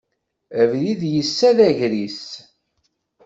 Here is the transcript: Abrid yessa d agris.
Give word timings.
Abrid 0.61 1.01
yessa 1.13 1.49
d 1.57 1.59
agris. 1.67 2.23